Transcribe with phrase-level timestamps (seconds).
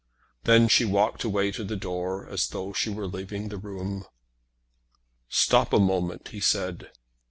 [0.45, 4.05] Then she walked away to the door as though she were leaving the room.
[5.29, 6.89] "Stop a moment," he said.